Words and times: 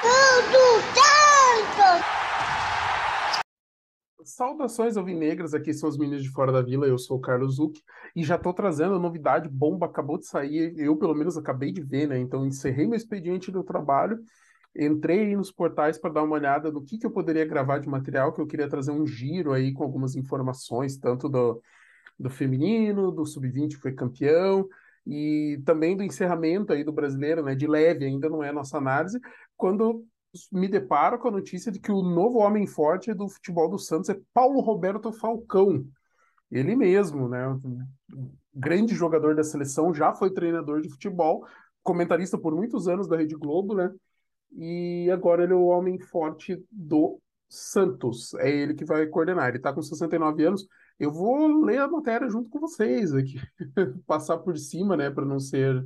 Tudo 0.00 0.80
tanto! 0.94 2.04
Saudações 4.24 4.96
alvinegras, 4.96 5.52
aqui 5.52 5.74
são 5.74 5.88
os 5.88 5.98
meninos 5.98 6.22
de 6.22 6.30
Fora 6.30 6.50
da 6.50 6.62
Vila, 6.62 6.86
eu 6.86 6.96
sou 6.96 7.18
o 7.18 7.20
Carlos 7.20 7.56
Zuc 7.56 7.78
e 8.16 8.24
já 8.24 8.38
tô 8.38 8.54
trazendo 8.54 8.94
a 8.94 8.98
novidade, 8.98 9.48
bomba 9.48 9.84
acabou 9.84 10.18
de 10.18 10.26
sair, 10.26 10.74
eu 10.78 10.96
pelo 10.96 11.14
menos 11.14 11.36
acabei 11.36 11.70
de 11.70 11.82
ver, 11.82 12.08
né? 12.08 12.18
Então 12.18 12.46
encerrei 12.46 12.86
meu 12.86 12.96
expediente 12.96 13.50
do 13.50 13.62
trabalho, 13.62 14.18
entrei 14.74 15.36
nos 15.36 15.52
portais 15.52 15.98
para 15.98 16.14
dar 16.14 16.22
uma 16.22 16.36
olhada 16.36 16.70
no 16.70 16.82
que, 16.82 16.96
que 16.96 17.04
eu 17.04 17.10
poderia 17.10 17.44
gravar 17.44 17.78
de 17.78 17.88
material, 17.88 18.32
que 18.32 18.40
eu 18.40 18.46
queria 18.46 18.68
trazer 18.68 18.92
um 18.92 19.06
giro 19.06 19.52
aí 19.52 19.70
com 19.72 19.84
algumas 19.84 20.16
informações, 20.16 20.96
tanto 20.96 21.28
do, 21.28 21.60
do 22.18 22.30
feminino, 22.30 23.10
do 23.10 23.26
sub-20 23.26 23.70
que 23.70 23.82
foi 23.82 23.92
campeão, 23.92 24.66
e 25.06 25.60
também 25.64 25.96
do 25.96 26.02
encerramento 26.02 26.72
aí 26.72 26.84
do 26.84 26.92
brasileiro, 26.92 27.42
né? 27.42 27.54
De 27.54 27.66
leve, 27.66 28.04
ainda 28.04 28.28
não 28.28 28.42
é 28.42 28.50
a 28.50 28.52
nossa 28.52 28.78
análise, 28.78 29.18
quando 29.56 30.04
me 30.52 30.68
deparo 30.68 31.18
com 31.18 31.28
a 31.28 31.32
notícia 31.32 31.72
de 31.72 31.80
que 31.80 31.90
o 31.90 32.02
novo 32.02 32.38
homem 32.38 32.66
forte 32.66 33.12
do 33.12 33.28
futebol 33.28 33.68
do 33.68 33.78
Santos 33.78 34.08
é 34.10 34.20
Paulo 34.32 34.60
Roberto 34.60 35.12
Falcão. 35.12 35.84
Ele 36.50 36.76
mesmo, 36.76 37.28
né? 37.28 37.58
Grande 38.54 38.94
jogador 38.94 39.34
da 39.34 39.44
seleção, 39.44 39.94
já 39.94 40.12
foi 40.12 40.32
treinador 40.32 40.80
de 40.80 40.88
futebol, 40.88 41.46
comentarista 41.82 42.38
por 42.38 42.54
muitos 42.54 42.88
anos 42.88 43.08
da 43.08 43.16
Rede 43.16 43.34
Globo, 43.34 43.74
né? 43.74 43.92
E 44.52 45.08
agora 45.12 45.44
ele 45.44 45.52
é 45.52 45.56
o 45.56 45.66
homem 45.66 45.98
forte 45.98 46.62
do 46.70 47.20
Santos. 47.48 48.34
É 48.34 48.50
ele 48.50 48.74
que 48.74 48.84
vai 48.84 49.06
coordenar. 49.06 49.48
Ele 49.48 49.58
está 49.58 49.72
com 49.72 49.82
69 49.82 50.44
anos. 50.44 50.66
Eu 51.00 51.10
vou 51.10 51.64
ler 51.64 51.78
a 51.78 51.88
matéria 51.88 52.28
junto 52.28 52.50
com 52.50 52.60
vocês 52.60 53.14
aqui, 53.14 53.40
passar 54.06 54.36
por 54.38 54.58
cima, 54.58 54.96
né, 54.98 55.10
para 55.10 55.24
não 55.24 55.40
ser 55.40 55.82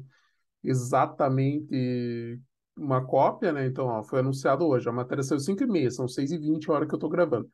exatamente 0.63 2.41
uma 2.77 3.05
cópia, 3.05 3.53
né? 3.53 3.67
Então, 3.67 3.87
ó, 3.87 4.03
foi 4.03 4.19
anunciado 4.19 4.67
hoje. 4.67 4.89
A 4.89 4.93
matéria 4.93 5.23
saiu 5.23 5.39
5 5.39 5.63
e 5.63 5.67
meia, 5.67 5.91
são 5.91 6.09
6 6.09 6.33
e 6.33 6.39
20 6.39 6.69
a 6.69 6.75
hora 6.75 6.87
que 6.87 6.95
eu 6.95 6.97
estou 6.97 7.09
gravando. 7.09 7.49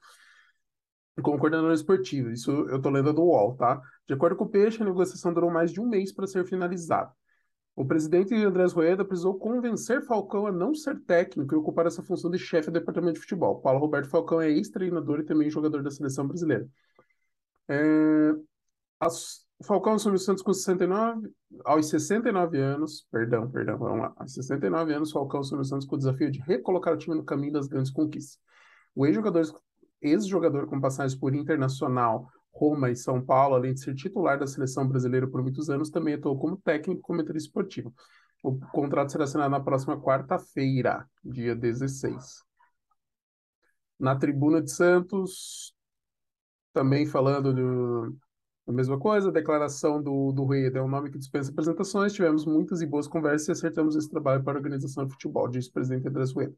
Como 1.23 1.39
coordenador 1.39 1.73
esportivo, 1.73 2.31
isso 2.31 2.51
eu 2.51 2.77
estou 2.77 2.91
lendo 2.91 3.13
do 3.13 3.23
UOL, 3.23 3.55
tá? 3.55 3.79
De 4.07 4.15
acordo 4.15 4.37
com 4.37 4.45
o 4.45 4.49
Peixe, 4.49 4.83
a 4.83 4.87
negociação 4.87 5.35
durou 5.35 5.51
mais 5.51 5.71
de 5.71 5.79
um 5.81 5.87
mês 5.87 6.13
para 6.13 6.27
ser 6.27 6.47
finalizada. 6.47 7.13
O 7.77 7.85
presidente 7.85 8.35
Andrés 8.35 8.73
Rueda 8.73 9.05
precisou 9.05 9.39
convencer 9.39 10.03
Falcão 10.03 10.47
a 10.47 10.53
não 10.53 10.75
ser 10.75 10.99
técnico 11.01 11.55
e 11.55 11.59
ocupar 11.59 11.87
essa 11.87 12.03
função 12.03 12.31
de 12.31 12.39
chefe 12.39 12.71
do 12.71 12.75
departamento 12.75 13.15
de 13.15 13.21
futebol. 13.21 13.61
Paulo 13.61 13.81
Roberto 13.81 14.09
Falcão 14.09 14.41
é 14.41 14.51
ex-treinador 14.51 15.21
e 15.21 15.25
também 15.25 15.51
jogador 15.51 15.83
da 15.83 15.91
seleção 15.91 16.27
brasileira. 16.27 16.67
É, 17.71 18.35
as, 18.99 19.47
Falcão 19.63 19.95
assumiu 19.95 20.17
o 20.17 20.19
Santos 20.19 20.43
com 20.43 20.53
69, 20.53 21.31
aos 21.65 21.89
69 21.89 22.59
anos, 22.59 23.07
perdão, 23.11 23.51
perdão, 23.51 23.79
vamos 23.79 24.01
lá. 24.01 24.13
Aos 24.17 24.33
69 24.33 24.95
anos, 24.95 25.13
Falcão 25.13 25.41
assumiu 25.41 25.63
o 25.63 25.65
Santos 25.65 25.87
com 25.87 25.95
o 25.95 25.99
desafio 25.99 26.31
de 26.31 26.41
recolocar 26.41 26.95
o 26.95 26.97
time 26.97 27.15
no 27.15 27.25
caminho 27.25 27.53
das 27.53 27.69
grandes 27.69 27.93
conquistas. 27.93 28.39
O 28.95 29.07
ex-jogador, 29.07 29.45
ex-jogador 30.01 30.67
com 30.67 30.81
passagens 30.81 31.19
por 31.19 31.35
Internacional, 31.35 32.29
Roma 32.53 32.91
e 32.91 32.97
São 32.97 33.25
Paulo, 33.25 33.55
além 33.55 33.75
de 33.75 33.81
ser 33.81 33.95
titular 33.95 34.39
da 34.39 34.47
seleção 34.47 34.89
brasileira 34.89 35.29
por 35.29 35.43
muitos 35.43 35.69
anos, 35.69 35.91
também 35.91 36.15
atuou 36.15 36.39
como 36.39 36.57
técnico 36.57 37.01
e 37.01 37.03
comentarista 37.03 37.49
esportivo. 37.49 37.95
O 38.43 38.59
contrato 38.73 39.13
será 39.13 39.25
assinado 39.25 39.51
na 39.51 39.61
próxima 39.61 40.01
quarta-feira, 40.01 41.07
dia 41.23 41.55
16. 41.55 42.43
Na 43.99 44.17
tribuna 44.17 44.63
de 44.63 44.73
Santos, 44.73 45.75
também 46.73 47.07
falando 47.07 47.53
do, 47.53 48.17
mesma 48.73 48.99
coisa, 48.99 49.29
a 49.29 49.33
declaração 49.33 50.03
do, 50.03 50.33
do 50.33 50.45
Rueda 50.45 50.79
é 50.79 50.83
um 50.83 50.89
nome 50.89 51.11
que 51.11 51.19
dispensa 51.19 51.51
apresentações. 51.51 52.13
Tivemos 52.13 52.45
muitas 52.47 52.81
e 52.81 52.87
boas 52.87 53.09
conversas 53.09 53.49
e 53.49 53.53
acertamos 53.53 53.97
esse 53.97 54.09
trabalho 54.09 54.43
para 54.43 54.55
a 54.55 54.61
organização 54.61 55.05
de 55.05 55.13
futebol, 55.13 55.49
disse 55.49 55.69
o 55.69 55.73
presidente 55.73 56.09
Andrés 56.09 56.33
Rueda. 56.33 56.55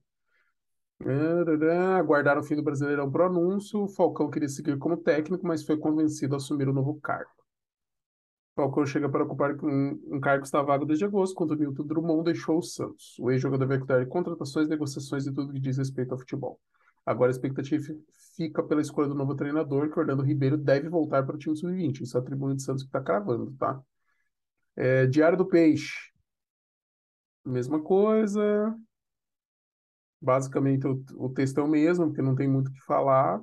Aguardaram 1.98 2.40
o 2.40 2.44
fim 2.44 2.54
do 2.54 2.62
Brasileirão 2.62 3.10
para 3.10 3.24
o 3.24 3.26
anúncio. 3.26 3.88
Falcão 3.88 4.30
queria 4.30 4.48
seguir 4.48 4.78
como 4.78 4.96
técnico, 4.96 5.46
mas 5.46 5.64
foi 5.64 5.76
convencido 5.76 6.34
a 6.34 6.36
assumir 6.36 6.68
o 6.68 6.72
novo 6.72 7.00
cargo. 7.00 7.30
Falcão 8.54 8.84
chega 8.84 9.08
para 9.08 9.24
ocupar 9.24 9.56
um, 9.64 9.98
um 10.12 10.20
cargo 10.20 10.42
que 10.42 10.46
está 10.46 10.62
vago 10.62 10.84
desde 10.84 11.04
agosto, 11.06 11.34
quando 11.34 11.56
Milton 11.56 11.84
Drummond 11.84 12.24
deixou 12.24 12.58
o 12.58 12.62
Santos. 12.62 13.16
O 13.18 13.30
ex-jogador 13.30 13.66
vai 13.66 13.78
cuidar 13.78 13.98
de 13.98 14.06
contratações, 14.06 14.68
negociações 14.68 15.26
e 15.26 15.32
tudo 15.32 15.52
que 15.52 15.58
diz 15.58 15.78
respeito 15.78 16.12
ao 16.12 16.18
futebol. 16.18 16.60
Agora 17.04 17.30
a 17.30 17.34
expectativa 17.34 17.82
fica 18.36 18.62
pela 18.62 18.80
escolha 18.80 19.08
do 19.08 19.14
novo 19.14 19.34
treinador, 19.34 19.90
que 19.90 19.98
Orlando 19.98 20.22
Ribeiro 20.22 20.56
deve 20.56 20.88
voltar 20.88 21.24
para 21.24 21.36
o 21.36 21.38
time 21.38 21.56
sub-20. 21.56 22.02
Isso 22.02 22.16
é 22.16 22.20
a 22.20 22.24
tribuna 22.24 22.54
de 22.54 22.62
Santos 22.62 22.82
que 22.82 22.88
está 22.88 23.00
cravando, 23.00 23.52
tá? 23.58 23.80
É, 24.76 25.06
Diário 25.06 25.36
do 25.36 25.46
Peixe. 25.46 26.12
Mesma 27.44 27.82
coisa. 27.82 28.76
Basicamente 30.20 30.86
o, 30.86 31.04
o 31.16 31.28
texto 31.28 31.58
é 31.58 31.62
o 31.62 31.68
mesmo, 31.68 32.06
porque 32.06 32.22
não 32.22 32.34
tem 32.34 32.48
muito 32.48 32.68
o 32.68 32.72
que 32.72 32.80
falar. 32.82 33.42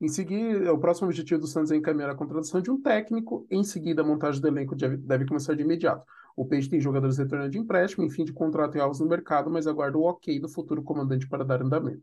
Em 0.00 0.08
seguida, 0.08 0.72
o 0.72 0.78
próximo 0.78 1.06
objetivo 1.06 1.40
do 1.40 1.46
Santos 1.46 1.70
é 1.70 1.76
encaminhar 1.76 2.10
a 2.10 2.14
contratação 2.14 2.60
de 2.60 2.70
um 2.70 2.80
técnico. 2.80 3.46
Em 3.50 3.62
seguida, 3.62 4.02
a 4.02 4.04
montagem 4.04 4.40
do 4.40 4.48
elenco 4.48 4.74
deve, 4.74 4.96
deve 4.96 5.26
começar 5.26 5.54
de 5.54 5.62
imediato. 5.62 6.04
O 6.36 6.44
Peixe 6.44 6.68
tem 6.68 6.80
jogadores 6.80 7.18
retornando 7.18 7.50
de 7.50 7.58
empréstimo, 7.58 8.04
em 8.04 8.10
fim 8.10 8.24
de 8.24 8.32
contrato 8.32 8.76
e 8.76 8.80
alvos 8.80 9.00
no 9.00 9.06
mercado, 9.06 9.50
mas 9.50 9.66
aguarda 9.66 9.96
o 9.96 10.02
ok 10.02 10.40
do 10.40 10.48
futuro 10.48 10.82
comandante 10.82 11.28
para 11.28 11.44
dar 11.44 11.62
andamento. 11.62 12.02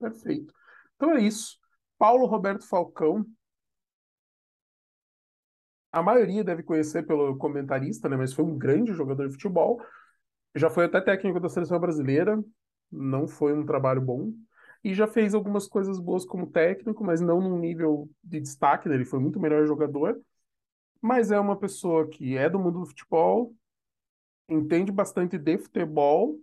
Perfeito. 0.00 0.52
Então 0.96 1.12
é 1.12 1.22
isso. 1.22 1.58
Paulo 1.98 2.26
Roberto 2.26 2.66
Falcão. 2.66 3.24
A 5.92 6.02
maioria 6.02 6.44
deve 6.44 6.62
conhecer 6.62 7.04
pelo 7.06 7.36
comentarista, 7.36 8.08
né? 8.08 8.16
Mas 8.16 8.32
foi 8.32 8.44
um 8.44 8.56
grande 8.56 8.92
jogador 8.92 9.26
de 9.26 9.32
futebol. 9.34 9.80
Já 10.54 10.70
foi 10.70 10.84
até 10.86 11.00
técnico 11.00 11.40
da 11.40 11.48
seleção 11.48 11.78
brasileira. 11.80 12.42
Não 12.90 13.28
foi 13.28 13.52
um 13.54 13.66
trabalho 13.66 14.00
bom. 14.00 14.32
E 14.84 14.94
já 14.94 15.06
fez 15.06 15.34
algumas 15.34 15.68
coisas 15.68 16.00
boas 16.00 16.24
como 16.24 16.46
técnico, 16.50 17.04
mas 17.04 17.20
não 17.20 17.40
num 17.40 17.58
nível 17.58 18.10
de 18.24 18.40
destaque. 18.40 18.88
Né? 18.88 18.96
Ele 18.96 19.04
foi 19.04 19.20
muito 19.20 19.40
melhor 19.40 19.66
jogador. 19.66 20.20
Mas 21.02 21.30
é 21.32 21.40
uma 21.40 21.56
pessoa 21.56 22.08
que 22.08 22.36
é 22.36 22.48
do 22.48 22.58
mundo 22.58 22.80
do 22.80 22.86
futebol, 22.86 23.54
entende 24.48 24.92
bastante 24.92 25.38
de 25.38 25.58
futebol 25.58 26.38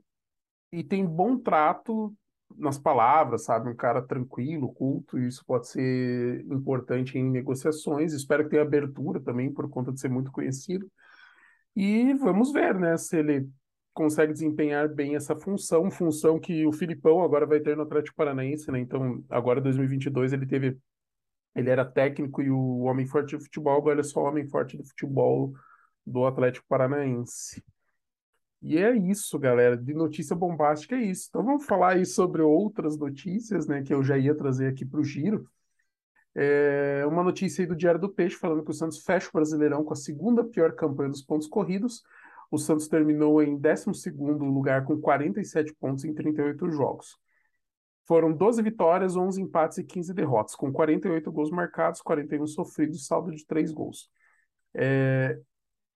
e 0.71 0.83
tem 0.83 1.05
bom 1.05 1.37
trato 1.37 2.15
nas 2.55 2.77
palavras, 2.77 3.43
sabe? 3.45 3.69
Um 3.69 3.75
cara 3.75 4.01
tranquilo, 4.01 4.73
culto, 4.73 5.17
e 5.17 5.27
isso 5.27 5.43
pode 5.45 5.67
ser 5.67 6.45
importante 6.51 7.17
em 7.17 7.29
negociações. 7.29 8.13
Espero 8.13 8.43
que 8.43 8.51
tenha 8.51 8.61
abertura 8.61 9.19
também, 9.19 9.51
por 9.51 9.69
conta 9.69 9.91
de 9.91 9.99
ser 9.99 10.09
muito 10.09 10.31
conhecido. 10.31 10.89
E 11.75 12.13
vamos 12.15 12.51
ver, 12.51 12.75
né, 12.79 12.97
se 12.97 13.17
ele 13.17 13.49
consegue 13.93 14.33
desempenhar 14.33 14.87
bem 14.89 15.15
essa 15.15 15.35
função, 15.35 15.89
função 15.89 16.39
que 16.39 16.65
o 16.65 16.71
Filipão 16.71 17.23
agora 17.23 17.45
vai 17.45 17.59
ter 17.59 17.75
no 17.75 17.83
Atlético 17.83 18.15
Paranaense, 18.15 18.71
né? 18.71 18.79
Então, 18.79 19.23
agora 19.29 19.59
2022 19.59 20.33
ele 20.33 20.45
teve 20.45 20.77
ele 21.55 21.71
era 21.71 21.83
técnico 21.83 22.41
e 22.41 22.51
o 22.51 22.81
homem 22.81 23.07
forte 23.07 23.35
do 23.35 23.43
futebol, 23.43 23.77
agora 23.77 23.95
ele 23.95 24.01
é 24.01 24.03
só 24.03 24.21
o 24.21 24.27
homem 24.27 24.47
forte 24.47 24.77
do 24.77 24.85
futebol 24.85 25.53
do 26.05 26.25
Atlético 26.25 26.67
Paranaense. 26.69 27.63
E 28.61 28.77
é 28.77 28.95
isso, 28.95 29.37
galera. 29.37 29.77
De 29.77 29.93
notícia 29.93 30.35
bombástica 30.35 30.95
é 30.95 31.01
isso. 31.01 31.27
Então 31.29 31.43
vamos 31.43 31.65
falar 31.65 31.93
aí 31.93 32.05
sobre 32.05 32.41
outras 32.41 32.97
notícias, 32.97 33.67
né, 33.67 33.81
que 33.83 33.93
eu 33.93 34.03
já 34.03 34.17
ia 34.17 34.35
trazer 34.35 34.67
aqui 34.67 34.85
para 34.85 34.99
o 34.99 35.03
giro. 35.03 35.49
É 36.35 37.03
uma 37.07 37.23
notícia 37.23 37.63
aí 37.63 37.67
do 37.67 37.75
Diário 37.75 37.99
do 37.99 38.09
Peixe 38.09 38.35
falando 38.35 38.63
que 38.63 38.69
o 38.69 38.73
Santos 38.73 38.99
fecha 39.03 39.27
o 39.27 39.33
Brasileirão 39.33 39.83
com 39.83 39.93
a 39.93 39.95
segunda 39.95 40.43
pior 40.43 40.71
campanha 40.73 41.09
dos 41.09 41.21
pontos 41.23 41.47
corridos. 41.47 42.03
O 42.51 42.57
Santos 42.57 42.87
terminou 42.87 43.41
em 43.41 43.57
12º 43.57 44.45
lugar 44.45 44.85
com 44.85 44.99
47 44.99 45.73
pontos 45.73 46.05
em 46.05 46.13
38 46.13 46.69
jogos. 46.69 47.17
Foram 48.05 48.31
12 48.31 48.61
vitórias, 48.61 49.15
11 49.15 49.41
empates 49.41 49.79
e 49.79 49.83
15 49.83 50.13
derrotas, 50.13 50.55
com 50.55 50.71
48 50.71 51.29
gols 51.31 51.49
marcados, 51.49 52.01
41 52.01 52.47
sofridos, 52.47 53.05
saldo 53.05 53.31
de 53.31 53.45
3 53.45 53.71
gols. 53.71 54.09
É, 54.73 55.37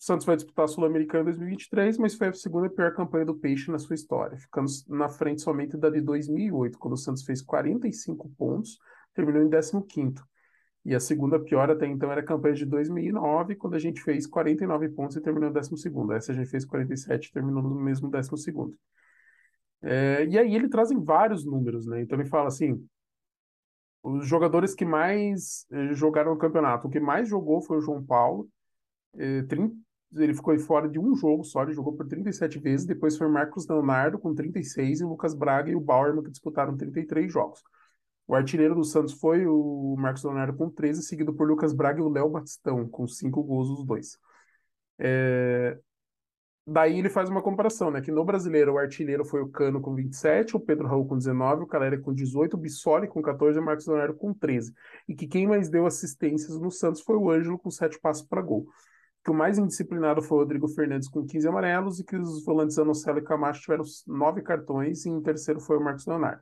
o 0.02 0.04
Santos 0.04 0.26
vai 0.26 0.36
disputar 0.36 0.66
a 0.66 0.68
Sul-Americana 0.68 1.22
em 1.22 1.26
2023, 1.26 2.00
mas 2.00 2.16
foi 2.16 2.30
a 2.30 2.34
segunda 2.34 2.68
pior 2.68 2.92
campanha 2.92 3.24
do 3.24 3.36
Peixe 3.36 3.70
na 3.70 3.78
sua 3.78 3.94
história, 3.94 4.36
ficando 4.36 4.68
na 4.88 5.08
frente 5.08 5.44
somente 5.44 5.78
da 5.78 5.92
de 5.92 6.02
2008, 6.02 6.80
quando 6.80 6.96
o 6.96 6.98
Santos 6.98 7.24
fez 7.24 7.40
45 7.40 8.28
pontos, 8.30 8.80
terminou 9.14 9.44
em 9.44 9.48
15º. 9.48 10.24
E 10.84 10.96
a 10.96 11.00
segunda 11.00 11.40
pior 11.40 11.70
até 11.70 11.86
então 11.86 12.12
era 12.12 12.22
a 12.22 12.26
campanha 12.26 12.56
de 12.56 12.66
2009, 12.66 13.56
quando 13.56 13.76
a 13.76 13.80
gente 13.80 14.02
fez 14.02 14.26
49 14.26 14.90
pontos 14.90 15.18
e 15.18 15.22
terminou 15.22 15.52
em 15.52 15.54
12º. 15.54 16.12
Essa 16.16 16.32
a 16.32 16.36
gente 16.36 16.50
fez 16.50 16.66
47 16.66 17.28
e 17.28 17.32
terminou 17.32 17.62
no 17.62 17.76
mesmo 17.76 18.10
12º. 18.10 18.74
É, 19.84 20.26
e 20.26 20.36
aí 20.36 20.56
ele 20.56 20.68
traz 20.68 20.90
em 20.90 21.00
vários 21.00 21.46
números, 21.46 21.86
né? 21.86 22.02
Então 22.02 22.20
ele 22.20 22.28
fala 22.28 22.48
assim, 22.48 22.84
os 24.02 24.26
jogadores 24.26 24.74
que 24.74 24.84
mais 24.84 25.68
eh, 25.72 25.94
jogaram 25.94 26.32
no 26.32 26.40
campeonato, 26.40 26.88
o 26.88 26.90
que 26.90 27.00
mais 27.00 27.30
jogou 27.30 27.62
foi 27.62 27.78
o 27.78 27.82
João 27.82 28.04
Paulo, 28.04 28.50
eh, 29.16 29.44
30, 29.44 29.76
ele 30.16 30.34
ficou 30.34 30.58
fora 30.60 30.90
de 30.90 31.00
um 31.00 31.16
jogo 31.16 31.44
só, 31.44 31.64
ele 31.64 31.74
jogou 31.74 31.94
por 31.94 32.08
37 32.08 32.60
vezes, 32.60 32.86
depois 32.86 33.18
foi 33.18 33.28
Marcos 33.28 33.68
Leonardo 33.68 34.20
com 34.20 34.34
36 34.34 35.02
e 35.02 35.06
Lucas 35.06 35.34
Braga 35.34 35.72
e 35.72 35.76
o 35.76 35.80
Bauerman 35.80 36.24
que 36.24 36.32
disputaram 36.32 36.76
33 36.76 37.32
jogos. 37.32 37.64
O 38.28 38.36
artilheiro 38.36 38.76
do 38.76 38.84
Santos 38.84 39.14
foi 39.14 39.46
o 39.46 39.96
Marcos 39.98 40.24
Leonardo 40.24 40.58
com 40.58 40.70
13, 40.70 41.04
seguido 41.04 41.34
por 41.34 41.48
Lucas 41.48 41.74
Braga 41.74 42.00
e 42.00 42.04
o 42.04 42.10
Léo 42.10 42.30
Batistão, 42.30 42.88
com 42.88 43.08
5 43.08 43.44
gols 43.44 43.70
os 43.70 43.86
dois. 43.86 44.18
É... 45.00 45.78
Daí 46.66 47.00
ele 47.00 47.10
faz 47.10 47.28
uma 47.30 47.42
comparação, 47.42 47.90
né? 47.90 48.02
Que 48.02 48.12
no 48.12 48.24
brasileiro 48.24 48.74
o 48.74 48.78
artilheiro 48.78 49.26
foi 49.26 49.42
o 49.42 49.50
Cano 49.50 49.82
com 49.82 49.96
27, 49.96 50.56
o 50.56 50.60
Pedro 50.60 50.88
Raul 50.88 51.08
com 51.08 51.18
19, 51.18 51.64
o 51.64 51.68
Caleri 51.68 52.00
com 52.00 52.14
18, 52.14 52.54
o 52.54 52.58
Bissoli 52.58 53.08
com 53.08 53.22
14 53.22 53.58
e 53.58 53.62
o 53.62 53.66
Marcos 53.66 53.88
Leonardo 53.88 54.14
com 54.14 54.34
13. 54.34 54.74
E 55.08 55.16
que 55.16 55.28
quem 55.28 55.48
mais 55.48 55.70
deu 55.70 55.86
assistências 55.86 56.60
no 56.60 56.70
Santos 56.70 57.02
foi 57.02 57.18
o 57.18 57.30
Ângelo 57.30 57.58
com 57.58 57.72
7 57.72 58.00
passos 58.00 58.26
para 58.26 58.42
gol. 58.42 58.68
Que 59.24 59.32
o 59.32 59.34
mais 59.34 59.58
indisciplinado 59.58 60.22
foi 60.22 60.38
o 60.38 60.42
Rodrigo 60.42 60.68
Fernandes 60.68 61.08
com 61.08 61.26
15 61.26 61.48
amarelos 61.48 62.00
e 62.00 62.04
que 62.04 62.16
os 62.16 62.44
volantes 62.44 62.78
Anocelo 62.78 63.20
e 63.20 63.24
Camacho 63.24 63.62
tiveram 63.62 63.84
9 64.08 64.42
cartões 64.42 65.06
e 65.06 65.10
em 65.10 65.22
terceiro 65.22 65.60
foi 65.60 65.78
o 65.78 65.84
Marcos 65.84 66.06
Leonardo. 66.08 66.42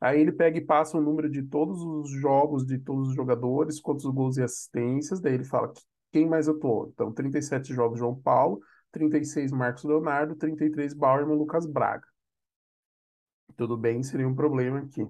Aí 0.00 0.20
ele 0.20 0.30
pega 0.30 0.58
e 0.58 0.64
passa 0.64 0.96
o 0.96 1.00
número 1.00 1.28
de 1.28 1.42
todos 1.42 1.80
os 1.82 2.10
jogos 2.10 2.64
de 2.64 2.78
todos 2.78 3.08
os 3.08 3.14
jogadores, 3.14 3.80
quantos 3.80 4.04
gols 4.04 4.36
e 4.36 4.42
assistências, 4.42 5.20
daí 5.20 5.34
ele 5.34 5.44
fala 5.44 5.72
quem 6.12 6.28
mais 6.28 6.48
atuou. 6.48 6.88
Então, 6.92 7.12
37 7.12 7.74
jogos 7.74 7.98
João 7.98 8.14
Paulo, 8.14 8.60
36 8.92 9.50
Marcos 9.50 9.84
Leonardo, 9.84 10.36
33 10.36 10.94
Bauerman, 10.94 11.36
Lucas 11.36 11.66
Braga. 11.66 12.06
Tudo 13.56 13.76
bem, 13.76 14.02
seria 14.02 14.28
um 14.28 14.34
problema 14.34 14.78
aqui. 14.78 15.06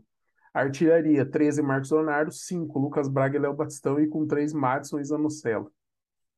Artilharia, 0.54 1.24
13 1.24 1.62
Marcos 1.62 1.90
Leonardo, 1.90 2.32
5 2.32 2.78
Lucas 2.78 3.08
Braga 3.08 3.36
e 3.36 3.40
Léo 3.40 3.54
Batistão 3.54 4.00
e 4.00 4.08
com 4.08 4.26
3 4.26 4.52
Madison 4.54 4.98
e 4.98 5.04
Zanocelo. 5.04 5.70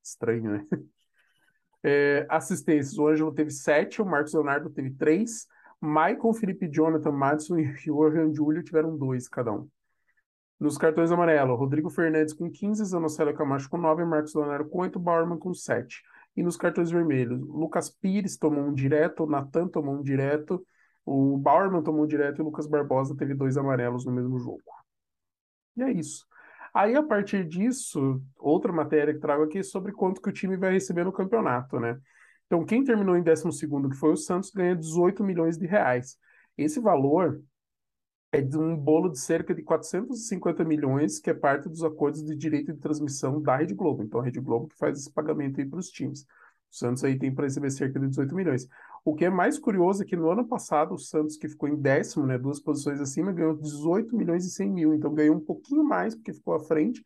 Estranho, 0.02 0.52
né? 0.52 0.66
É, 1.82 2.26
assistências, 2.28 2.98
o 2.98 3.06
Ângelo 3.06 3.32
teve 3.32 3.50
7, 3.50 4.02
o 4.02 4.04
Marcos 4.04 4.34
Leonardo 4.34 4.68
teve 4.68 4.90
3, 4.90 5.46
Michael, 5.80 6.34
Felipe 6.34 6.68
Jonathan, 6.68 7.10
Madison 7.10 7.58
e 7.58 7.72
Johan 7.84 8.34
Júlio 8.34 8.62
tiveram 8.62 8.96
2 8.96 9.28
cada 9.28 9.52
um. 9.52 9.68
Nos 10.58 10.76
cartões 10.76 11.10
amarelos, 11.10 11.58
Rodrigo 11.58 11.88
Fernandes 11.88 12.34
com 12.34 12.50
15, 12.50 12.84
Zanocelo 12.84 13.32
Camacho 13.32 13.70
com 13.70 13.78
9, 13.78 14.04
Marcos 14.04 14.34
Leonardo 14.34 14.68
com 14.68 14.80
8, 14.80 14.98
Bauerman 14.98 15.38
com 15.38 15.54
7. 15.54 16.02
E 16.36 16.42
nos 16.42 16.56
cartões 16.56 16.90
vermelhos, 16.90 17.40
Lucas 17.40 17.88
Pires 17.88 18.36
tomou 18.36 18.64
um 18.64 18.74
direto, 18.74 19.24
o 19.24 19.26
Natan 19.26 19.68
tomou 19.68 19.94
um 19.94 20.02
direto, 20.02 20.64
o 21.04 21.38
Bauerman 21.38 21.82
tomou 21.82 22.04
um 22.04 22.06
direto 22.06 22.38
e 22.38 22.42
o 22.42 22.44
Lucas 22.44 22.66
Barbosa 22.66 23.16
teve 23.16 23.34
dois 23.34 23.56
amarelos 23.56 24.04
no 24.04 24.12
mesmo 24.12 24.38
jogo. 24.38 24.60
E 25.76 25.82
é 25.82 25.90
isso. 25.90 26.26
Aí, 26.74 26.94
a 26.94 27.02
partir 27.02 27.46
disso, 27.46 28.22
outra 28.38 28.72
matéria 28.72 29.12
que 29.12 29.20
trago 29.20 29.44
aqui 29.44 29.58
é 29.58 29.62
sobre 29.62 29.92
quanto 29.92 30.20
que 30.20 30.28
o 30.28 30.32
time 30.32 30.56
vai 30.56 30.72
receber 30.72 31.04
no 31.04 31.12
campeonato, 31.12 31.80
né? 31.80 31.98
Então, 32.46 32.64
quem 32.64 32.82
terminou 32.82 33.16
em 33.16 33.22
12 33.22 33.66
que 33.88 33.96
foi 33.96 34.12
o 34.12 34.16
Santos, 34.16 34.50
ganha 34.50 34.74
18 34.74 35.22
milhões 35.22 35.56
de 35.56 35.66
reais. 35.66 36.18
Esse 36.56 36.80
valor 36.80 37.40
é 38.32 38.40
de 38.40 38.56
um 38.56 38.76
bolo 38.76 39.08
de 39.08 39.18
cerca 39.18 39.54
de 39.54 39.62
450 39.62 40.64
milhões, 40.64 41.18
que 41.18 41.30
é 41.30 41.34
parte 41.34 41.68
dos 41.68 41.82
acordos 41.82 42.24
de 42.24 42.36
direito 42.36 42.72
de 42.72 42.78
transmissão 42.78 43.40
da 43.40 43.56
Rede 43.56 43.74
Globo. 43.74 44.02
Então, 44.02 44.20
a 44.20 44.24
Rede 44.24 44.40
Globo 44.40 44.68
que 44.68 44.76
faz 44.76 44.98
esse 44.98 45.12
pagamento 45.12 45.60
aí 45.60 45.66
para 45.66 45.78
os 45.78 45.90
times. 45.90 46.22
O 46.22 46.76
Santos 46.76 47.02
aí 47.02 47.18
tem 47.18 47.34
para 47.34 47.44
receber 47.44 47.70
cerca 47.70 47.98
de 47.98 48.08
18 48.08 48.34
milhões. 48.34 48.68
O 49.04 49.14
que 49.14 49.24
é 49.24 49.30
mais 49.30 49.58
curioso 49.58 50.02
é 50.02 50.06
que 50.06 50.16
no 50.16 50.30
ano 50.30 50.46
passado, 50.46 50.94
o 50.94 50.98
Santos, 50.98 51.36
que 51.36 51.48
ficou 51.48 51.68
em 51.68 51.76
décimo, 51.76 52.26
né, 52.26 52.38
duas 52.38 52.60
posições 52.60 53.00
acima, 53.00 53.32
ganhou 53.32 53.56
18 53.56 54.14
milhões 54.14 54.44
e 54.44 54.50
100 54.50 54.70
mil. 54.70 54.94
Então, 54.94 55.14
ganhou 55.14 55.36
um 55.36 55.40
pouquinho 55.40 55.82
mais, 55.82 56.14
porque 56.14 56.32
ficou 56.32 56.54
à 56.54 56.60
frente. 56.60 57.02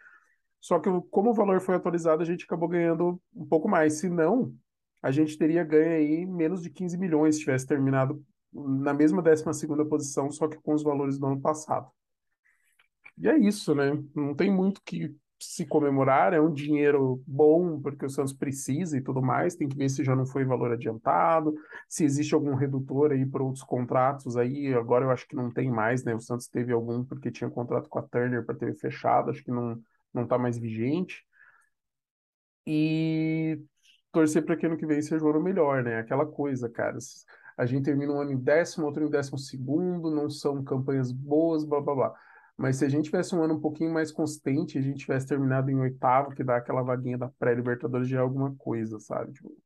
Só 0.60 0.78
que, 0.78 0.88
como 1.10 1.30
o 1.30 1.34
valor 1.34 1.60
foi 1.60 1.74
atualizado, 1.74 2.22
a 2.22 2.26
gente 2.26 2.44
acabou 2.44 2.68
ganhando 2.68 3.20
um 3.34 3.46
pouco 3.46 3.68
mais. 3.68 3.94
Se 3.94 4.08
não, 4.08 4.54
a 5.02 5.10
gente 5.10 5.36
teria 5.36 5.62
ganho 5.62 5.92
aí 5.92 6.26
menos 6.26 6.62
de 6.62 6.70
15 6.70 6.96
milhões 6.96 7.36
se 7.36 7.42
tivesse 7.42 7.66
terminado 7.66 8.24
na 8.52 8.94
mesma 8.94 9.20
12 9.20 9.44
posição, 9.88 10.30
só 10.30 10.48
que 10.48 10.56
com 10.62 10.72
os 10.72 10.82
valores 10.82 11.18
do 11.18 11.26
ano 11.26 11.40
passado. 11.40 11.90
E 13.18 13.28
é 13.28 13.36
isso, 13.38 13.74
né? 13.74 14.02
Não 14.14 14.34
tem 14.34 14.50
muito 14.50 14.80
que 14.82 15.14
se 15.38 15.66
comemorar, 15.66 16.32
é 16.32 16.40
um 16.40 16.52
dinheiro 16.52 17.22
bom, 17.26 17.80
porque 17.80 18.06
o 18.06 18.08
Santos 18.10 18.32
precisa 18.32 18.96
e 18.96 19.02
tudo 19.02 19.20
mais, 19.22 19.54
tem 19.56 19.68
que 19.68 19.76
ver 19.76 19.88
se 19.88 20.02
já 20.04 20.16
não 20.16 20.24
foi 20.26 20.44
valor 20.44 20.72
adiantado, 20.72 21.54
se 21.88 22.04
existe 22.04 22.34
algum 22.34 22.54
redutor 22.54 23.12
aí 23.12 23.26
para 23.26 23.42
outros 23.42 23.64
contratos 23.64 24.36
aí, 24.36 24.72
agora 24.74 25.04
eu 25.04 25.10
acho 25.10 25.26
que 25.28 25.36
não 25.36 25.50
tem 25.52 25.70
mais, 25.70 26.04
né? 26.04 26.14
O 26.14 26.20
Santos 26.20 26.48
teve 26.48 26.72
algum 26.72 27.04
porque 27.04 27.30
tinha 27.30 27.50
contrato 27.50 27.88
com 27.88 27.98
a 27.98 28.02
Turner 28.02 28.44
para 28.44 28.54
ter 28.54 28.74
fechado, 28.74 29.30
acho 29.30 29.44
que 29.44 29.50
não, 29.50 29.80
não 30.12 30.26
tá 30.26 30.38
mais 30.38 30.58
vigente. 30.58 31.24
E 32.66 33.60
torcer 34.12 34.44
para 34.44 34.56
que 34.56 34.66
ano 34.66 34.76
que 34.76 34.86
vem 34.86 35.02
seja 35.02 35.24
o 35.24 35.28
ano 35.28 35.42
melhor, 35.42 35.82
né? 35.82 35.98
Aquela 35.98 36.26
coisa, 36.26 36.68
cara 36.68 36.98
a 37.56 37.66
gente 37.66 37.84
termina 37.84 38.12
um 38.12 38.20
ano 38.20 38.32
em 38.32 38.36
décimo, 38.36 38.86
outro 38.86 39.04
em 39.04 39.10
décimo 39.10 39.38
segundo, 39.38 40.10
não 40.10 40.28
são 40.28 40.62
campanhas 40.64 41.12
boas, 41.12 41.64
blá 41.64 41.80
blá 41.80 41.94
blá. 41.94 42.14
Mas 42.56 42.76
se 42.76 42.84
a 42.84 42.88
gente 42.88 43.06
tivesse 43.06 43.34
um 43.34 43.42
ano 43.42 43.54
um 43.54 43.60
pouquinho 43.60 43.92
mais 43.92 44.12
consistente, 44.12 44.78
a 44.78 44.80
gente 44.80 45.00
tivesse 45.00 45.26
terminado 45.26 45.70
em 45.70 45.78
oitavo, 45.78 46.34
que 46.34 46.44
dá 46.44 46.56
aquela 46.56 46.82
vaguinha 46.82 47.18
da 47.18 47.28
pré-Libertadores, 47.28 48.08
já 48.08 48.18
é 48.18 48.20
alguma 48.20 48.54
coisa, 48.56 49.00
sabe? 49.00 49.32
Tipo, 49.32 49.56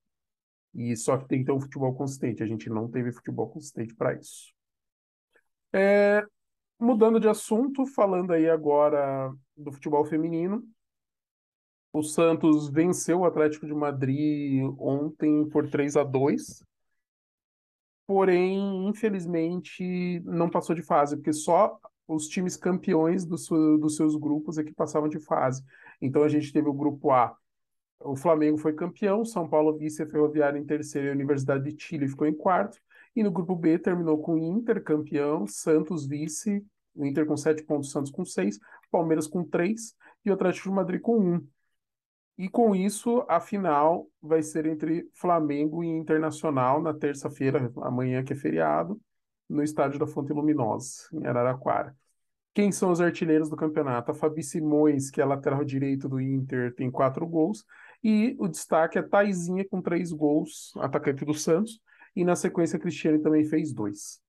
e 0.75 0.97
só 0.97 1.19
que 1.19 1.29
tem 1.29 1.41
que 1.41 1.47
ter 1.47 1.53
um 1.53 1.61
futebol 1.61 1.95
consistente. 1.95 2.43
A 2.43 2.47
gente 2.47 2.71
não 2.71 2.89
teve 2.89 3.13
futebol 3.13 3.49
consistente 3.51 3.95
para 3.95 4.15
isso. 4.15 4.53
É, 5.73 6.25
mudando 6.79 7.21
de 7.21 7.29
assunto, 7.29 7.85
falando 7.87 8.33
aí 8.33 8.49
agora 8.49 9.33
do 9.57 9.71
futebol 9.73 10.05
feminino. 10.05 10.67
O 11.93 12.03
Santos 12.03 12.71
venceu 12.71 13.21
o 13.21 13.25
Atlético 13.25 13.67
de 13.67 13.75
Madrid 13.75 14.63
ontem 14.79 15.47
por 15.49 15.69
3 15.69 15.97
a 15.97 16.05
2 16.05 16.63
porém, 18.09 18.89
infelizmente, 18.89 20.21
não 20.25 20.49
passou 20.49 20.75
de 20.75 20.83
fase, 20.83 21.15
porque 21.15 21.31
só 21.31 21.79
os 22.09 22.27
times 22.27 22.57
campeões 22.57 23.25
do 23.25 23.37
dos 23.79 23.97
seus 23.97 24.17
grupos 24.17 24.59
é 24.59 24.65
que 24.65 24.73
passavam 24.73 25.09
de 25.09 25.21
fase. 25.21 25.63
Então 26.01 26.25
a 26.25 26.29
gente 26.29 26.53
teve 26.53 26.69
o 26.69 26.73
grupo 26.73 27.13
A, 27.13 27.37
o 28.01 28.15
Flamengo 28.17 28.57
foi 28.57 28.73
campeão, 28.73 29.25
São 29.25 29.49
Paulo 29.49 29.77
vice, 29.77 30.03
a 30.03 30.07
Ferroviária 30.07 30.59
em 30.59 30.65
terceiro 30.65 31.09
e 31.09 31.11
a 31.11 31.15
Universidade 31.15 31.73
de 31.73 31.83
Chile 31.83 32.09
ficou 32.09 32.27
em 32.27 32.35
quarto. 32.35 32.79
E 33.15 33.23
no 33.23 33.31
grupo 33.31 33.57
B 33.57 33.79
terminou 33.79 34.19
com 34.19 34.39
Inter 34.39 34.83
campeão, 34.83 35.47
Santos 35.47 36.07
vice, 36.07 36.65
o 36.95 37.05
Inter 37.05 37.27
com 37.27 37.37
sete 37.37 37.63
pontos, 37.65 37.91
Santos 37.91 38.11
com 38.11 38.25
seis, 38.25 38.59
Palmeiras 38.91 39.27
com 39.27 39.45
três 39.45 39.95
e 40.25 40.31
o 40.31 40.35
Atlético 40.35 40.69
de 40.69 40.75
Madrid 40.75 41.01
com 41.01 41.19
um. 41.19 41.47
E 42.37 42.49
com 42.49 42.73
isso, 42.75 43.25
a 43.29 43.41
final 43.41 44.09
vai 44.23 44.43
ser 44.43 44.65
entre 44.67 45.09
Flamengo 45.13 45.83
e 45.83 45.89
Internacional 45.89 46.81
na 46.81 46.95
terça-feira, 46.95 47.73
amanhã 47.79 48.23
que 48.23 48.33
é 48.33 48.37
feriado, 48.37 49.01
no 49.49 49.63
estádio 49.63 49.99
da 49.99 50.07
Fonte 50.07 50.33
Luminosa, 50.33 51.09
em 51.13 51.27
Araraquara. 51.27 51.97
Quem 52.55 52.73
são 52.73 52.91
os 52.91 53.01
artilheiros 53.01 53.49
do 53.49 53.57
campeonato? 53.57 54.11
A 54.11 54.15
Fabi 54.15 54.43
Simões, 54.43 55.11
que 55.11 55.21
é 55.21 55.25
lateral 55.25 55.65
direito 55.65 56.09
do 56.09 56.21
Inter, 56.21 56.75
tem 56.75 56.91
quatro 56.91 57.27
gols. 57.27 57.65
E 58.03 58.37
o 58.39 58.49
destaque 58.49 58.99
é 58.99 59.03
Taizinha 59.03 59.65
com 59.65 59.81
três 59.81 60.11
gols, 60.11 60.73
atacante 60.79 61.25
do 61.25 61.35
Santos. 61.35 61.81
E 62.17 62.25
na 62.25 62.35
sequência, 62.35 62.77
a 62.77 62.81
Cristiane 62.81 63.21
também 63.21 63.45
fez 63.45 63.73
dois. 63.73 64.21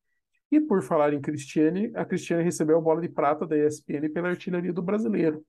E 0.52 0.60
por 0.60 0.82
falar 0.82 1.14
em 1.14 1.22
Cristiane, 1.22 1.92
a 1.96 2.06
Cristiane 2.06 2.44
recebeu 2.44 2.78
a 2.78 2.82
bola 2.82 3.02
de 3.02 3.10
prata 3.10 3.46
da 3.46 3.58
ESPN 3.58 4.10
pela 4.14 4.30
artilharia 4.30 4.74
do 4.74 4.82
brasileiro. 4.82 5.44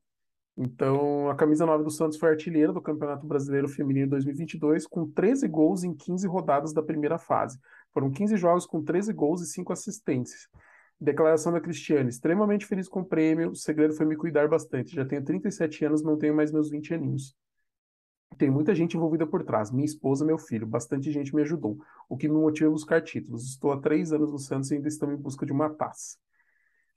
Então, 0.57 1.31
a 1.31 1.35
camisa 1.35 1.65
9 1.65 1.85
do 1.85 1.91
Santos 1.91 2.19
foi 2.19 2.31
artilheira 2.31 2.73
do 2.73 2.83
Campeonato 2.83 3.27
Brasileiro 3.27 3.69
Feminino 3.69 4.11
2022, 4.11 4.87
com 4.87 5.09
13 5.09 5.49
gols 5.49 5.85
em 5.85 5.95
15 5.95 6.27
rodadas 6.27 6.73
da 6.73 6.83
primeira 6.83 7.19
fase. 7.19 7.59
Foram 7.93 8.11
15 8.11 8.37
jogos 8.37 8.67
com 8.67 8.83
13 8.83 9.13
gols 9.13 9.43
e 9.43 9.47
5 9.47 9.73
assistências. 9.73 10.49
Declaração 11.01 11.53
da 11.53 11.61
Cristiane, 11.61 12.11
extremamente 12.11 12.67
feliz 12.67 12.89
com 12.89 13.01
o 13.01 13.05
prêmio, 13.05 13.51
o 13.51 13.57
segredo 13.57 13.95
foi 13.95 14.05
me 14.05 14.17
cuidar 14.17 14.49
bastante. 14.49 14.95
Já 14.95 15.05
tenho 15.05 15.25
37 15.25 15.85
anos, 15.85 16.03
não 16.03 16.19
tenho 16.19 16.35
mais 16.35 16.53
meus 16.53 16.71
20 16.71 16.95
aninhos. 16.95 17.35
Tem 18.37 18.51
muita 18.51 18.75
gente 18.75 18.97
envolvida 18.97 19.27
por 19.27 19.43
trás, 19.43 19.71
minha 19.71 19.85
esposa, 19.85 20.25
meu 20.25 20.39
filho, 20.39 20.67
bastante 20.67 21.11
gente 21.11 21.35
me 21.35 21.43
ajudou, 21.43 21.79
o 22.09 22.17
que 22.17 22.29
me 22.29 22.35
motiva 22.35 22.69
a 22.69 22.73
buscar 22.73 23.03
títulos. 23.03 23.45
Estou 23.45 23.73
há 23.73 23.81
três 23.81 24.13
anos 24.13 24.31
no 24.31 24.39
Santos 24.39 24.71
e 24.71 24.75
ainda 24.75 24.89
estamos 24.89 25.19
em 25.19 25.23
busca 25.23 25.45
de 25.45 25.53
uma 25.53 25.69
taça. 25.71 26.17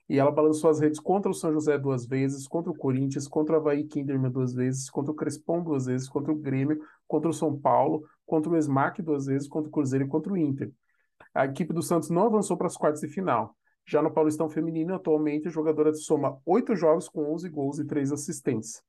E 0.08 0.18
ela 0.18 0.30
balançou 0.30 0.70
as 0.70 0.80
redes 0.80 1.00
contra 1.00 1.30
o 1.30 1.34
São 1.34 1.52
José 1.52 1.78
duas 1.78 2.06
vezes, 2.06 2.46
contra 2.46 2.70
o 2.70 2.76
Corinthians, 2.76 3.26
contra 3.26 3.54
o 3.54 3.56
Havaí 3.58 3.84
Kinderman 3.84 4.30
duas 4.30 4.52
vezes, 4.52 4.90
contra 4.90 5.12
o 5.12 5.14
Crespon 5.14 5.62
duas 5.62 5.86
vezes, 5.86 6.08
contra 6.08 6.30
o 6.30 6.36
Grêmio, 6.36 6.78
contra 7.08 7.30
o 7.30 7.32
São 7.32 7.58
Paulo, 7.58 8.04
contra 8.26 8.52
o 8.52 8.56
Smack 8.56 9.00
duas 9.00 9.26
vezes, 9.26 9.48
contra 9.48 9.68
o 9.68 9.72
Cruzeiro 9.72 10.04
e 10.04 10.08
contra 10.08 10.32
o 10.32 10.36
Inter. 10.36 10.70
A 11.34 11.46
equipe 11.46 11.72
do 11.72 11.82
Santos 11.82 12.10
não 12.10 12.26
avançou 12.26 12.56
para 12.56 12.68
as 12.68 12.76
quartas 12.76 13.00
de 13.00 13.08
final. 13.08 13.56
Já 13.86 14.00
no 14.00 14.12
Paulistão 14.12 14.48
Feminino, 14.48 14.94
atualmente, 14.94 15.48
a 15.48 15.50
jogadora 15.50 15.92
soma 15.92 16.38
oito 16.46 16.76
jogos 16.76 17.08
com 17.08 17.32
11 17.34 17.48
gols 17.48 17.78
e 17.78 17.84
três 17.84 18.12
assistências. 18.12 18.82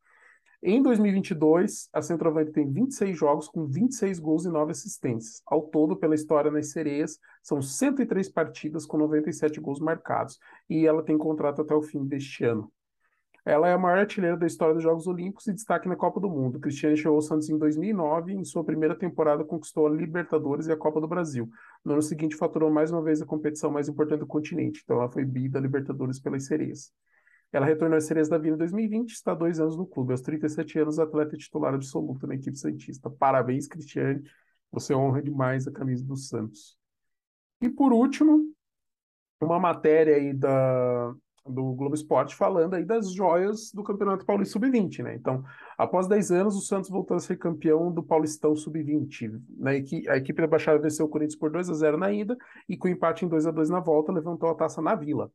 Em 0.63 0.81
2022, 0.81 1.89
a 1.91 2.01
centroavante 2.01 2.51
tem 2.51 2.71
26 2.71 3.17
jogos 3.17 3.47
com 3.47 3.67
26 3.67 4.19
gols 4.19 4.45
e 4.45 4.49
9 4.49 4.71
assistências. 4.71 5.41
Ao 5.45 5.61
todo, 5.63 5.95
pela 5.95 6.15
história 6.15 6.49
nas 6.49 6.71
sereias, 6.71 7.19
são 7.43 7.61
103 7.61 8.29
partidas 8.29 8.85
com 8.85 8.97
97 8.97 9.59
gols 9.59 9.79
marcados. 9.79 10.39
E 10.69 10.87
ela 10.87 11.03
tem 11.03 11.17
contrato 11.17 11.61
até 11.61 11.75
o 11.75 11.81
fim 11.81 12.05
deste 12.05 12.45
ano. 12.45 12.71
Ela 13.45 13.69
é 13.69 13.73
a 13.73 13.77
maior 13.77 13.99
artilheira 13.99 14.35
da 14.35 14.47
história 14.47 14.73
dos 14.73 14.81
Jogos 14.81 15.05
Olímpicos 15.05 15.45
e 15.45 15.53
destaque 15.53 15.87
na 15.87 15.95
Copa 15.95 16.19
do 16.19 16.27
Mundo. 16.27 16.59
Cristiane 16.59 16.97
chegou 16.97 17.13
ao 17.13 17.21
Santos 17.21 17.47
em 17.47 17.55
2009 17.59 18.33
e 18.33 18.35
em 18.35 18.43
sua 18.43 18.63
primeira 18.63 18.95
temporada 18.95 19.43
conquistou 19.43 19.85
a 19.85 19.89
Libertadores 19.91 20.65
e 20.65 20.71
a 20.71 20.75
Copa 20.75 20.99
do 20.99 21.07
Brasil. 21.07 21.47
No 21.83 21.93
ano 21.93 22.01
seguinte, 22.01 22.35
faturou 22.35 22.71
mais 22.71 22.89
uma 22.91 23.03
vez 23.03 23.21
a 23.21 23.25
competição 23.25 23.69
mais 23.69 23.87
importante 23.87 24.21
do 24.21 24.25
continente. 24.27 24.81
Então, 24.83 24.97
ela 24.97 25.11
foi 25.11 25.23
bi 25.23 25.47
da 25.47 25.59
Libertadores 25.59 26.19
pelas 26.19 26.47
sereias. 26.47 26.91
Ela 27.53 27.67
retornou 27.67 27.95
às 27.95 28.05
Sereias 28.05 28.27
da 28.27 28.39
Vila 28.39 28.55
em 28.55 28.57
2020 28.57 29.11
está 29.11 29.31
há 29.31 29.35
dois 29.35 29.59
anos 29.59 29.77
no 29.77 29.85
clube. 29.85 30.11
Aos 30.11 30.21
37 30.21 30.79
anos, 30.79 30.97
atleta 30.97 31.37
titular 31.37 31.73
absoluta 31.75 32.25
na 32.25 32.33
equipe 32.33 32.57
Santista. 32.57 33.11
Parabéns, 33.11 33.67
Cristiane. 33.67 34.23
Você 34.71 34.93
honra 34.95 35.21
demais 35.21 35.67
a 35.67 35.71
camisa 35.71 36.03
do 36.03 36.17
Santos. 36.17 36.75
E 37.61 37.69
por 37.69 37.93
último, 37.93 38.43
uma 39.39 39.59
matéria 39.59 40.15
aí 40.15 40.33
da, 40.33 41.15
do 41.45 41.73
Globo 41.73 41.95
Esporte 41.95 42.35
falando 42.35 42.73
aí 42.73 42.83
das 42.83 43.11
joias 43.11 43.71
do 43.71 43.83
Campeonato 43.83 44.25
Paulista 44.25 44.53
Sub-20, 44.53 45.03
né? 45.03 45.15
Então, 45.15 45.43
após 45.77 46.07
10 46.07 46.31
anos, 46.31 46.55
o 46.55 46.61
Santos 46.61 46.89
voltou 46.89 47.15
a 47.15 47.19
ser 47.19 47.37
campeão 47.37 47.91
do 47.91 48.01
Paulistão 48.01 48.55
Sub-20. 48.55 49.41
Na 49.57 49.75
equipe, 49.75 50.09
a 50.09 50.17
equipe 50.17 50.41
da 50.41 50.47
Baixada 50.47 50.79
venceu 50.79 51.05
o 51.05 51.09
Corinthians 51.09 51.37
por 51.37 51.51
2 51.51 51.69
a 51.69 51.73
0 51.73 51.97
na 51.97 52.11
ida 52.11 52.35
e 52.67 52.75
com 52.75 52.87
empate 52.87 53.25
em 53.25 53.27
2 53.27 53.45
a 53.45 53.51
2 53.51 53.69
na 53.69 53.79
volta, 53.79 54.11
levantou 54.11 54.49
a 54.49 54.55
taça 54.55 54.81
na 54.81 54.95
Vila. 54.95 55.31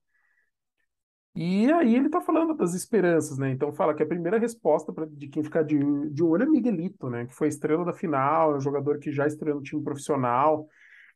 E 1.34 1.70
aí 1.72 1.94
ele 1.94 2.08
tá 2.08 2.20
falando 2.20 2.54
das 2.56 2.74
esperanças, 2.74 3.38
né? 3.38 3.50
Então 3.52 3.72
fala 3.72 3.94
que 3.94 4.02
a 4.02 4.06
primeira 4.06 4.36
resposta 4.38 4.92
pra, 4.92 5.06
de 5.06 5.28
quem 5.28 5.44
ficar 5.44 5.62
de, 5.62 5.78
de 6.10 6.22
olho 6.24 6.42
é 6.42 6.46
Miguelito, 6.46 7.08
né? 7.08 7.26
Que 7.26 7.34
foi 7.34 7.46
estrela 7.48 7.84
da 7.84 7.92
final, 7.92 8.52
é 8.52 8.56
um 8.56 8.60
jogador 8.60 8.98
que 8.98 9.12
já 9.12 9.26
estreou 9.26 9.56
no 9.56 9.62
time 9.62 9.82
profissional. 9.82 10.66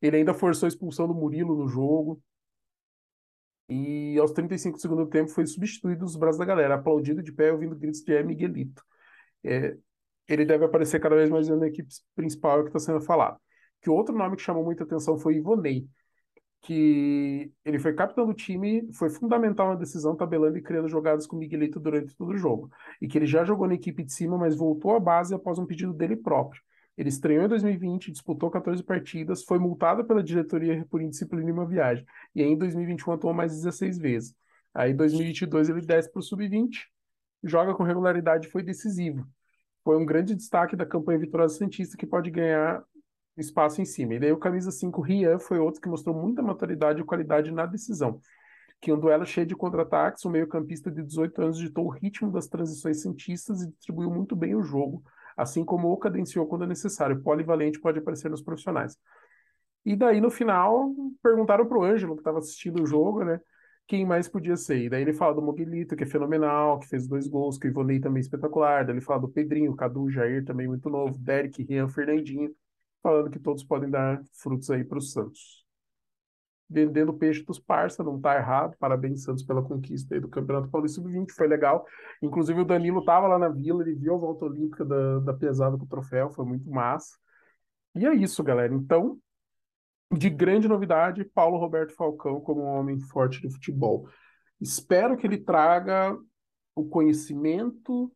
Ele 0.01 0.19
ainda 0.19 0.33
forçou 0.33 0.67
a 0.67 0.69
expulsão 0.69 1.09
do 1.09 1.15
Murilo 1.15 1.57
no 1.57 1.67
jogo. 1.67 2.23
E 3.69 4.19
aos 4.19 4.33
35 4.33 4.77
do 4.77 4.81
segundo 4.81 5.07
tempo 5.07 5.31
foi 5.31 5.47
substituído 5.47 6.03
nos 6.03 6.17
braços 6.17 6.39
da 6.39 6.45
galera, 6.45 6.75
aplaudido 6.75 7.23
de 7.23 7.33
pé, 7.33 7.53
ouvindo 7.53 7.77
gritos 7.77 8.03
de 8.03 8.15
é 8.15 8.23
Miguelito. 8.23 8.85
É, 9.43 9.77
ele 10.29 10.45
deve 10.45 10.65
aparecer 10.65 11.01
cada 11.01 11.17
vez 11.17 11.31
mais 11.31 11.49
na 11.49 11.67
equipe 11.67 11.89
principal, 12.15 12.59
é 12.59 12.61
o 12.61 12.65
que 12.65 12.71
está 12.71 12.79
sendo 12.79 13.01
falado. 13.01 13.39
Que 13.81 13.91
outro 13.91 14.17
nome 14.17 14.37
que 14.37 14.43
chamou 14.43 14.65
muita 14.65 14.85
atenção 14.85 15.19
foi 15.19 15.37
Ivonei, 15.37 15.89
que 16.63 17.53
ele 17.65 17.79
foi 17.79 17.95
capitão 17.95 18.27
do 18.27 18.35
time, 18.35 18.91
foi 18.95 19.11
fundamental 19.11 19.69
na 19.69 19.75
decisão, 19.75 20.17
tabelando 20.17 20.57
e 20.57 20.63
criando 20.63 20.89
jogadas 20.89 21.27
com 21.27 21.37
Miguelito 21.37 21.79
durante 21.79 22.17
todo 22.17 22.31
o 22.33 22.39
jogo. 22.39 22.71
E 23.01 23.07
que 23.07 23.19
ele 23.19 23.27
já 23.27 23.45
jogou 23.45 23.69
na 23.69 23.75
equipe 23.75 24.03
de 24.03 24.13
cima, 24.13 24.39
mas 24.39 24.57
voltou 24.57 24.97
à 24.97 25.01
base 25.01 25.35
após 25.35 25.59
um 25.59 25.67
pedido 25.67 25.93
dele 25.93 26.17
próprio. 26.17 26.63
Ele 26.97 27.09
estreou 27.09 27.45
em 27.45 27.49
2020, 27.49 28.13
disputou 28.13 28.51
14 28.51 28.83
partidas, 28.83 29.43
foi 29.43 29.59
multado 29.59 30.05
pela 30.05 30.23
diretoria 30.23 30.87
por 30.89 31.03
indisciplina 31.03 31.49
em 31.49 31.53
uma 31.53 31.67
viagem. 31.67 32.07
E 32.35 32.43
aí, 32.43 32.49
em 32.49 32.57
2021 32.57 33.13
atuou 33.13 33.35
mais 33.35 33.53
16 33.53 33.99
vezes. 33.99 34.35
Aí 34.75 34.91
em 34.91 34.97
2022 34.97 35.69
ele 35.69 35.81
desce 35.81 36.11
para 36.11 36.19
o 36.19 36.23
sub-20, 36.23 36.87
joga 37.43 37.75
com 37.75 37.85
regularidade 37.85 38.49
e 38.49 38.51
foi 38.51 38.63
decisivo. 38.63 39.25
Foi 39.85 39.97
um 39.97 40.05
grande 40.05 40.35
destaque 40.35 40.75
da 40.75 40.85
campanha 40.85 41.19
vitoriosa 41.19 41.59
Santista 41.59 41.97
que 41.97 42.07
pode 42.07 42.31
ganhar 42.31 42.83
espaço 43.37 43.81
em 43.81 43.85
cima. 43.85 44.15
E 44.15 44.19
daí 44.19 44.33
o 44.33 44.39
camisa 44.39 44.71
5, 44.71 45.01
Rian, 45.01 45.39
foi 45.39 45.59
outro 45.59 45.81
que 45.81 45.89
mostrou 45.89 46.15
muita 46.15 46.43
maturidade 46.43 47.01
e 47.01 47.05
qualidade 47.05 47.53
na 47.53 47.67
decisão. 47.67 48.21
Que 48.81 48.93
um 48.93 48.99
duelo 48.99 49.25
cheio 49.25 49.47
de 49.47 49.55
contra-ataques, 49.55 50.25
o 50.25 50.31
meio-campista 50.31 50.91
de 50.91 51.03
18 51.03 51.43
anos 51.43 51.59
ditou 51.59 51.87
o 51.87 51.91
ritmo 51.91 52.33
das 52.33 52.49
transições 52.49 53.03
santistas 53.03 53.63
e 53.63 53.71
distribuiu 53.71 54.11
muito 54.11 54.35
bem 54.35 54.55
o 54.55 54.63
jogo, 54.63 55.03
assim 55.37 55.65
como 55.65 55.91
o 55.91 55.97
cadenciou 55.97 56.47
quando 56.47 56.65
é 56.65 56.67
necessário. 56.67 57.23
Polivalente 57.23 57.81
pode 57.81 57.99
aparecer 57.99 58.31
nos 58.31 58.43
profissionais. 58.43 58.97
E 59.85 59.95
daí, 59.95 60.21
no 60.21 60.31
final, 60.31 60.95
perguntaram 61.23 61.67
para 61.67 61.79
o 61.79 61.85
Ângelo, 61.85 62.15
que 62.15 62.21
estava 62.21 62.39
assistindo 62.39 62.83
o 62.83 62.87
jogo, 62.87 63.25
né? 63.25 63.41
Quem 63.87 64.07
mais 64.07 64.29
podia 64.29 64.57
ser? 64.57 64.79
E 64.85 64.89
daí 64.89 65.03
ele 65.03 65.13
fala 65.13 65.35
do 65.35 65.43
Moguelito, 65.43 65.95
que 65.95 66.05
é 66.05 66.07
fenomenal, 66.07 66.79
que 66.79 66.89
fez 66.89 67.07
dois 67.07 67.29
gols, 67.29 67.59
que 67.59 67.67
o 67.67 67.71
Ivonei 67.71 68.01
também 68.01 68.21
é 68.21 68.23
espetacular. 68.23 68.85
Daí 68.85 68.95
ele 68.95 69.03
fala 69.03 69.21
do 69.21 69.29
Pedrinho, 69.29 69.77
Cadu, 69.77 70.09
Jair 70.11 70.45
também 70.45 70.67
muito 70.67 70.89
novo, 70.89 71.19
Derek, 71.19 71.63
Rian, 71.63 71.89
Fernandinho, 71.89 72.55
falando 73.03 73.31
que 73.31 73.39
todos 73.39 73.63
podem 73.63 73.91
dar 73.91 74.23
frutos 74.33 74.71
aí 74.71 74.85
para 74.85 74.99
o 74.99 75.03
Santos. 75.03 75.64
Vendendo 76.69 77.13
peixe 77.13 77.43
para 77.43 77.53
os 77.53 77.59
parça, 77.59 78.03
não 78.03 78.17
está 78.17 78.37
errado. 78.37 78.77
Parabéns, 78.79 79.23
Santos, 79.23 79.43
pela 79.43 79.63
conquista 79.63 80.15
aí 80.15 80.21
do 80.21 80.29
Campeonato 80.29 80.71
Paulista 80.71 81.01
Sub-20, 81.01 81.31
foi 81.33 81.47
legal. 81.47 81.87
Inclusive 82.23 82.61
o 82.61 82.65
Danilo 82.65 83.01
estava 83.01 83.29
lá 83.29 83.39
na 83.39 83.49
vila, 83.49 83.83
ele 83.83 83.95
viu 83.95 84.15
a 84.15 84.19
volta 84.19 84.47
olímpica 84.47 84.85
da, 84.85 85.21
da 85.21 85.35
pesada 85.35 85.77
com 85.77 85.85
o 85.85 85.89
troféu, 85.89 86.31
foi 86.31 86.45
muito 86.45 86.71
massa. 86.71 87.17
E 87.95 88.07
é 88.07 88.15
isso, 88.15 88.43
galera. 88.43 88.75
Então, 88.75 89.19
de 90.13 90.31
grande 90.31 90.67
novidade, 90.67 91.25
Paulo 91.25 91.59
Roberto 91.59 91.95
Falcão 91.95 92.41
como 92.41 92.63
um 92.63 92.67
homem 92.67 92.99
forte 92.99 93.41
do 93.43 93.51
futebol. 93.51 94.09
Espero 94.61 95.17
que 95.17 95.27
ele 95.27 95.39
traga 95.39 96.17
o 96.75 96.85
conhecimento 96.89 98.13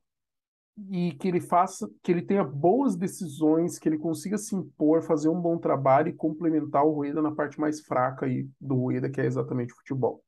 e 0.90 1.12
que 1.12 1.26
ele 1.26 1.40
faça, 1.40 1.90
que 2.02 2.12
ele 2.12 2.22
tenha 2.22 2.44
boas 2.44 2.96
decisões, 2.96 3.78
que 3.78 3.88
ele 3.88 3.98
consiga 3.98 4.38
se 4.38 4.54
impor, 4.54 5.02
fazer 5.02 5.28
um 5.28 5.40
bom 5.40 5.58
trabalho 5.58 6.08
e 6.08 6.12
complementar 6.12 6.84
o 6.84 6.92
Rueda 6.92 7.20
na 7.20 7.34
parte 7.34 7.58
mais 7.58 7.80
fraca 7.80 8.26
aí 8.26 8.48
do 8.60 8.76
Rueda, 8.76 9.10
que 9.10 9.20
é 9.20 9.26
exatamente 9.26 9.72
o 9.72 9.76
futebol. 9.76 10.22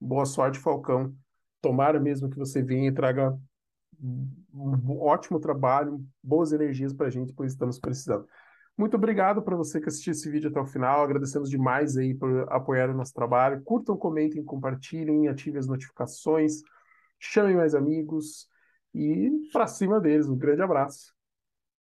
Boa 0.00 0.26
sorte, 0.26 0.58
Falcão. 0.58 1.14
Tomara 1.62 2.00
mesmo 2.00 2.28
que 2.28 2.36
você 2.36 2.62
venha 2.62 2.88
e 2.88 2.92
traga 2.92 3.38
um 4.52 4.98
ótimo 5.00 5.38
trabalho, 5.38 6.04
boas 6.22 6.52
energias 6.52 6.92
para 6.92 7.06
a 7.06 7.10
gente, 7.10 7.32
pois 7.32 7.52
estamos 7.52 7.78
precisando. 7.78 8.26
Muito 8.76 8.96
obrigado 8.96 9.40
para 9.40 9.56
você 9.56 9.80
que 9.80 9.88
assistiu 9.88 10.10
esse 10.10 10.28
vídeo 10.28 10.50
até 10.50 10.60
o 10.60 10.66
final. 10.66 11.04
Agradecemos 11.04 11.48
demais 11.48 11.96
aí 11.96 12.12
por 12.12 12.52
apoiar 12.52 12.90
o 12.90 12.94
nosso 12.94 13.14
trabalho. 13.14 13.62
Curtam, 13.62 13.96
comentem, 13.96 14.42
compartilhem, 14.42 15.28
ativem 15.28 15.60
as 15.60 15.68
notificações, 15.68 16.60
chamem 17.20 17.54
mais 17.54 17.74
amigos 17.74 18.48
e 18.94 19.48
para 19.52 19.66
cima 19.66 20.00
deles. 20.00 20.28
Um 20.28 20.36
grande 20.36 20.62
abraço. 20.62 21.13